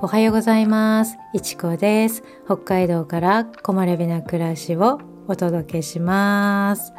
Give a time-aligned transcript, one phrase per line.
[0.00, 1.18] おはようございます。
[1.32, 2.22] いちこです。
[2.44, 6.92] 北海道から木漏れ日な暮らしをお届けします。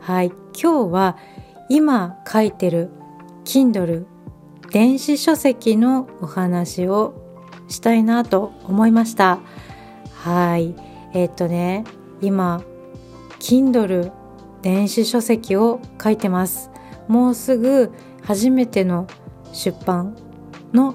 [0.00, 1.18] はい、今日は
[1.68, 2.88] 今書いてる
[3.44, 4.06] Kindle
[4.70, 7.12] 電子書籍のお話を
[7.68, 9.38] したいなと思いました。
[10.14, 10.74] はい、
[11.12, 11.84] えー、っとね、
[12.22, 12.62] 今
[13.38, 14.12] Kindle
[14.62, 16.70] 電子書籍を書いてます。
[17.06, 19.06] もうすぐ初めての
[19.52, 20.16] 出版
[20.72, 20.94] の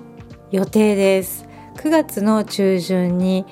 [0.51, 1.44] 予定です
[1.85, 3.45] 9月の中旬に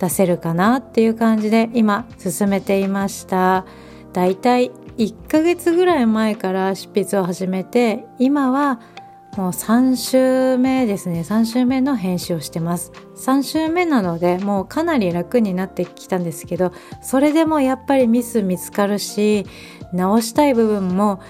[0.00, 3.64] 出せるかなっていう感じで今進めていました。
[4.12, 8.80] だいたい1ヶ月ぐらい前から執筆を始めて今は
[9.36, 11.20] もう3週目ですね。
[11.20, 12.90] 3週目の編集をしてます。
[13.18, 19.46] 3週目なのでもうかなり楽になってきたんですけどそれでもやっぱりミス見つかるし
[19.92, 21.20] 直したい部分も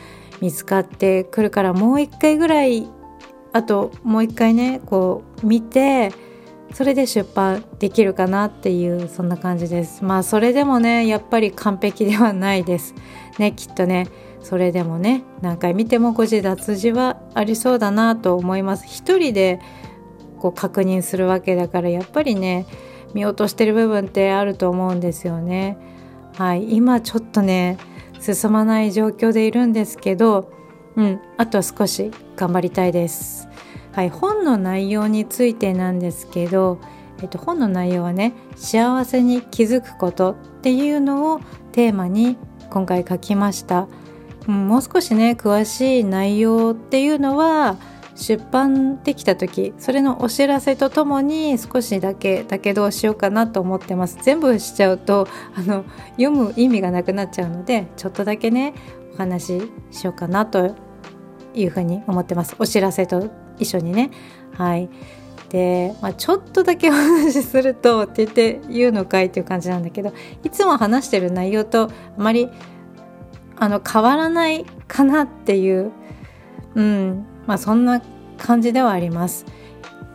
[0.40, 2.88] 見つかってくるからもう一回ぐらい
[3.52, 6.12] あともう一回ねこう見て
[6.72, 10.04] それで出版できるかなっていうそんな感じです。
[10.04, 12.94] まあそれでもねやっぱり完璧ではないです。
[13.38, 14.08] ねきっとね
[14.42, 18.84] それでもね何回見ても誤字脱字はありそうだなと思います。
[18.86, 19.60] 一人で
[20.38, 22.66] こう確認するわけだからやっぱりね
[23.14, 25.78] 見落としてる部分ってあると思うんですよね。
[26.36, 26.74] はい。
[26.74, 27.78] 今ちょっとね
[28.20, 30.52] 進まない状況でいるんですけど
[30.96, 31.20] うん。
[31.38, 33.48] あとは少し頑張りたいです。
[33.96, 36.78] はい、本の内容についてなんですけど、
[37.22, 41.40] えっと、本の内容はね幸せに気づくことっていうのを
[41.72, 42.36] テーマに
[42.68, 43.88] 今回書きました、
[44.46, 47.78] うん、もう少しね詳しい内容っていうのは
[48.14, 54.18] 出版できた時それのお知らせとともに少しだけだけどしようかなと思ってます。
[54.20, 55.86] 全部しちゃうとあの
[56.18, 58.74] 読む意味がなくなっちゃうのでちょっとだけね
[59.14, 60.76] お話ししようかなと
[61.54, 62.56] いうふうに思ってます。
[62.58, 64.10] お知らせと一緒にね。
[64.52, 64.88] はい。
[65.48, 72.48] で、まあ、ちょっとだけお話しするとって言って言うのかいっていう感じなんだけどいつも話してる内容とあまり
[73.56, 75.92] あの変わらないかなっていう
[76.74, 77.26] うん。
[77.46, 78.02] まあそんな
[78.38, 79.46] 感じではあります。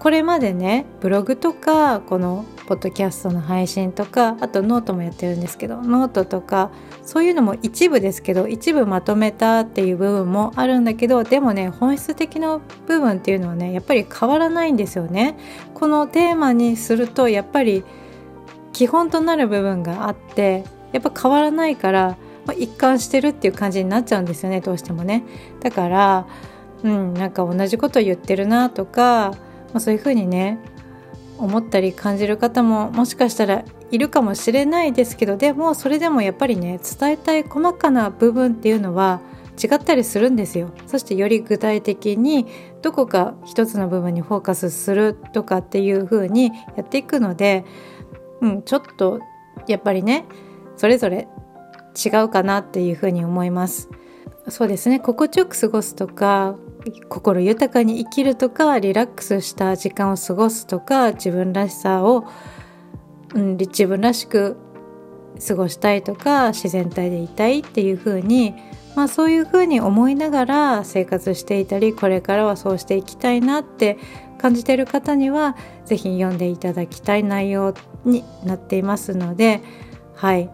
[0.02, 6.72] これまでねブログとかこのポッドキャストの配信とかあとノートもやってるんですけどノートとか
[7.06, 15.38] そういうのも一部ですけど一部まとめたっていう部分もあるんだけどでもね本質的な部分っていうのはねやっぱり変わらないんですよね。
[15.76, 17.84] このテーマにするとやっぱり
[18.74, 20.64] 基本となる部分があって
[20.94, 25.24] やっぱ変わらないから、まあ、一貫してるっていう感じになっちゃうんですよねどうしてもね。
[25.60, 26.26] だから
[26.82, 29.36] うんなんか同じこと言ってるなとか
[29.74, 30.60] まあ、そういうふうにね
[31.38, 39.22] 思ったり感じる方ももしかしたらいるかもしれないですけどでもそれでもやっぱりね伝えたい細かな部分っていうのは
[39.62, 40.72] 違ったりするんですよ。
[40.88, 42.48] そしてより具体的に
[42.82, 47.66] どこか一つの部分にフォーカスするとかっていう風にやっていくので、
[48.40, 49.20] うん、ちょっと
[49.68, 50.26] やっぱりね
[50.78, 51.28] それぞれ
[51.96, 53.90] 違うかなっていう風に思います。
[54.50, 55.00] そうですね。
[55.00, 56.56] 心地よく過ごすとか
[57.10, 62.28] 心豊かに生きるとかリラックスした時間を過ごすとか自分らしさを、
[63.34, 64.58] うん、自分らしく
[65.48, 68.56] 過ごしたいとか自然体でいたいっていう風に
[68.96, 73.98] まあそういう風に思いながら生活していたりこれからはそうしていきたいなって
[74.38, 75.56] 感じてる方には
[75.86, 77.74] 是非読んでいただきたい内容
[78.06, 79.62] になっていますので
[80.16, 80.50] はい。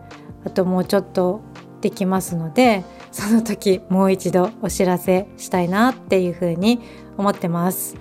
[0.45, 1.41] あともうちょっと
[1.81, 2.85] できますので
[3.17, 6.79] その時もう一度お知らせしたいなっていうふうに
[7.17, 7.97] 思ってます。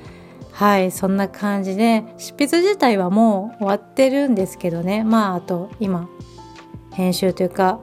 [0.53, 5.05] はいそんな感じで執筆自体はもう終わってるんですけどね。
[5.05, 6.11] まああと今
[6.93, 7.81] 編集というか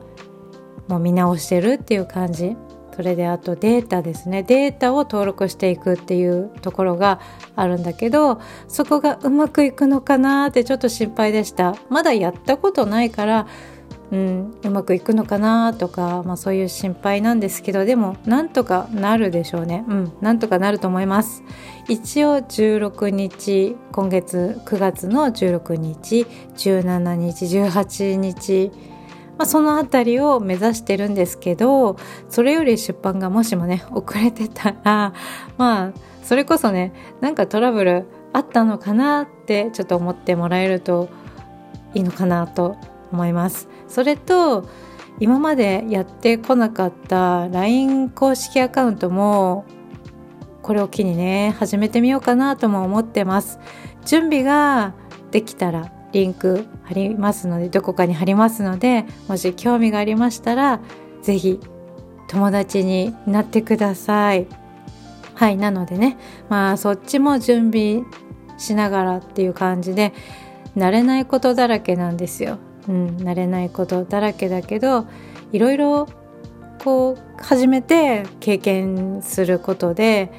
[0.87, 2.55] もう見直してるっていう感じ。
[2.95, 4.43] それであとデータですね。
[4.43, 7.19] データを登録していくっていうところが
[7.55, 11.75] あるんだけどそこがうまくいくのかなってちょっと心配でした。
[11.89, 13.47] まだやったことないから
[14.11, 19.85] うん、うまくいくのかなとか、まあ、そういう心配なんですけどでもなんとかなるでしょうね。
[19.87, 21.43] うんなんとかなると思います。
[21.87, 28.71] 一応16日今月9月の16日17日18日
[29.37, 31.97] まあ、その辺りを目指してるんですけど
[32.29, 35.13] それより出版がもしもね遅れてたら
[35.57, 41.09] まあそれこそねなんかトラブルあったのかなってちょっと思ってもらえると
[41.93, 42.77] いいのかなと
[43.13, 43.69] 思います。
[43.87, 44.67] それと
[45.19, 49.65] 今までやってこなかった LINE 公式アカウントも
[50.61, 53.59] これを機にね始めてみようかなとも思ってます。
[54.05, 54.93] 準備が
[55.31, 60.79] できたらリンク貼りますのでどこかに貼りますのでもし興味がありましたら
[61.21, 61.59] 是非
[62.27, 64.47] 友達になってください。
[65.35, 66.17] はいなのでね
[66.49, 68.03] まあそっちも準備
[68.57, 70.13] しながらっていう感じで
[70.77, 72.57] 慣れないことだらけなんですよ。
[72.87, 75.07] うん、慣れないことだらけだけど
[75.51, 76.07] いろいろ
[76.83, 80.31] こう始めて経験することで、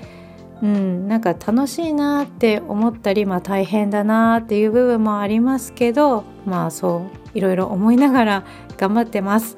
[0.63, 8.45] うん、なんか楽しいなって思ったり、まあ、大変だなっていう部分もありますけどまあそういろいろ思いながら
[8.77, 9.57] 頑張ってます。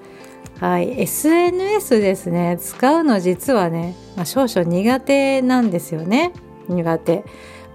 [0.60, 2.56] はい、SNS ですね。
[2.58, 6.32] 使うの実はね、まあ、少々苦手なんですよね。
[6.68, 7.24] 苦手、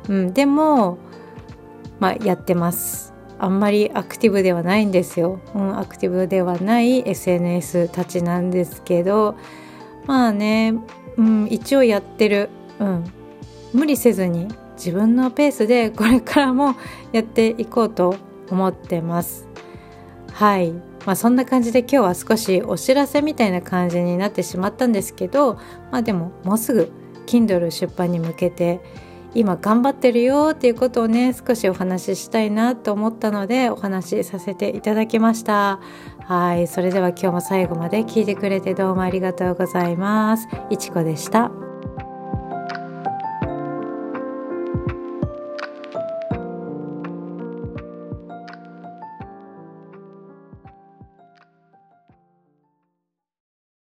[0.10, 0.98] うん、でも、
[2.00, 3.11] まあ、やってます。
[3.44, 9.36] あんまりアクティブではないんですよ、うん、アクティブではない SNS たちなんですけど。
[10.06, 10.76] まあね、
[11.18, 12.50] うん、一応やってる、
[12.80, 13.04] うん、
[13.74, 16.76] 無理せずに自分のペースでこれからも
[17.14, 18.16] やっていこうと
[18.52, 19.48] 思ってます。
[20.34, 20.72] はい。
[21.08, 25.56] まあそんな感じで今日は少しお知らせみたいな感じになってしまったんですけど。
[25.92, 26.92] まあでももうすぐ
[27.26, 28.82] Kindle 出版に向けて
[29.34, 35.80] 今頑張ってるよっていうことをね少しお話ししたいなと思ったのでお話しさせていただきました。
[36.26, 40.48] はいそれでは今日も最後まで聞いてくれてどうもありがとうございます。
[40.70, 41.71] いちこでした。